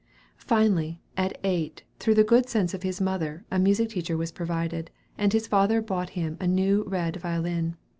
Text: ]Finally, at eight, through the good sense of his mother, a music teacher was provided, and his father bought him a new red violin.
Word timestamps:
]Finally, 0.35 0.99
at 1.15 1.37
eight, 1.43 1.83
through 1.99 2.15
the 2.15 2.23
good 2.23 2.49
sense 2.49 2.73
of 2.73 2.81
his 2.81 2.99
mother, 2.99 3.45
a 3.51 3.59
music 3.59 3.89
teacher 3.89 4.17
was 4.17 4.31
provided, 4.31 4.89
and 5.15 5.31
his 5.31 5.45
father 5.45 5.79
bought 5.79 6.09
him 6.17 6.37
a 6.39 6.47
new 6.47 6.83
red 6.87 7.17
violin. 7.17 7.75